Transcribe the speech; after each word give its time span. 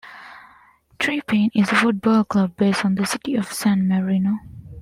Tre 0.97 1.21
Penne 1.21 1.51
is 1.53 1.71
a 1.71 1.75
football 1.75 2.23
club 2.23 2.55
based 2.57 2.83
in 2.83 2.95
the 2.95 3.05
City 3.05 3.35
of 3.35 3.53
San 3.53 3.87
Marino. 3.87 4.39